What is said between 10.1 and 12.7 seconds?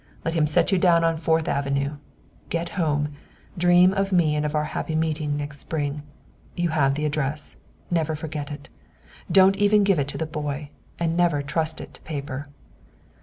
the boy. And never trust it to paper."